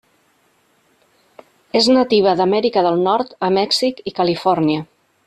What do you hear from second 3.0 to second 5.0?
Nord a Mèxic i Califòrnia.